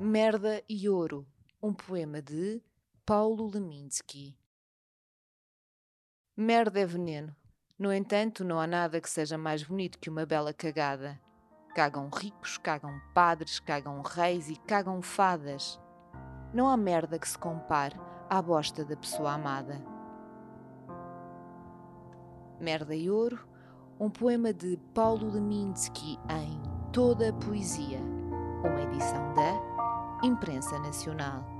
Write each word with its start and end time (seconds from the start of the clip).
Merda 0.00 0.62
e 0.68 0.88
Ouro, 0.88 1.26
um 1.60 1.74
poema 1.74 2.22
de 2.22 2.62
Paulo 3.04 3.50
Leminski. 3.52 4.38
Merda 6.36 6.78
é 6.78 6.86
veneno. 6.86 7.34
No 7.76 7.92
entanto, 7.92 8.44
não 8.44 8.60
há 8.60 8.66
nada 8.68 9.00
que 9.00 9.10
seja 9.10 9.36
mais 9.36 9.64
bonito 9.64 9.98
que 9.98 10.08
uma 10.08 10.24
bela 10.24 10.54
cagada. 10.54 11.20
Cagam 11.74 12.08
ricos, 12.10 12.56
cagam 12.58 12.92
padres, 13.12 13.58
cagam 13.58 14.00
reis 14.02 14.48
e 14.48 14.54
cagam 14.54 15.02
fadas. 15.02 15.80
Não 16.54 16.68
há 16.68 16.76
merda 16.76 17.18
que 17.18 17.28
se 17.28 17.36
compare 17.36 17.98
à 18.30 18.40
bosta 18.40 18.84
da 18.84 18.96
pessoa 18.96 19.32
amada. 19.32 19.84
Merda 22.60 22.94
e 22.94 23.10
Ouro, 23.10 23.48
um 23.98 24.08
poema 24.08 24.52
de 24.52 24.76
Paulo 24.94 25.28
Leminski 25.28 26.16
em 26.30 26.62
Toda 26.92 27.30
a 27.30 27.32
Poesia, 27.32 27.98
uma 28.64 28.80
edição 28.82 29.34
da 29.34 29.67
Imprensa 30.22 30.78
Nacional. 30.78 31.57